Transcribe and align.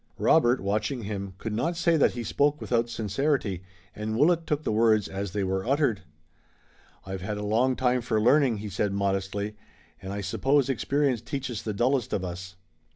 Robert, 0.17 0.59
watching 0.61 1.03
him, 1.03 1.35
could 1.37 1.53
not 1.53 1.77
say 1.77 1.95
that 1.95 2.13
he 2.13 2.23
spoke 2.23 2.59
without 2.59 2.89
sincerity, 2.89 3.61
and 3.95 4.17
Willet 4.17 4.47
took 4.47 4.63
the 4.63 4.71
words 4.71 5.07
as 5.07 5.29
they 5.29 5.43
were 5.43 5.63
uttered. 5.63 6.01
"I've 7.05 7.21
had 7.21 7.37
a 7.37 7.43
long 7.45 7.75
time 7.75 8.01
for 8.01 8.19
learning," 8.19 8.57
he 8.57 8.69
said 8.69 8.93
modestly, 8.93 9.55
"and 10.01 10.11
I 10.11 10.21
suppose 10.21 10.69
experience 10.69 11.21
teaches 11.21 11.61
the 11.61 11.73
dullest 11.75 12.13
of 12.13 12.25
us." 12.25 12.55